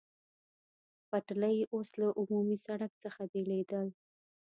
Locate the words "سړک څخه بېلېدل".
2.65-3.87